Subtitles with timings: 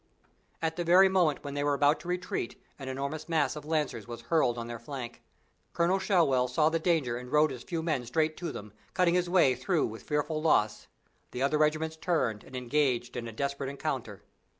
[0.63, 4.07] At the very moment when they were about to retreat an enormous mass of Lancers
[4.07, 5.21] was hurled on their flank.
[5.73, 9.29] Colonel Shewell saw the danger and rode his few men straight to them, cutting his
[9.29, 10.87] way through with fearful loss.
[11.29, 14.23] The other regiments turned and engaged in a desperate encounter.